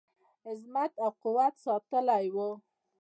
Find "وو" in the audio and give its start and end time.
2.35-2.49